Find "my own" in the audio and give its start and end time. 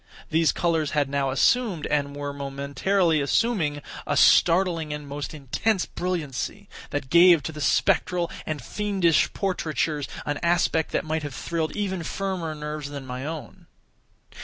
13.05-13.67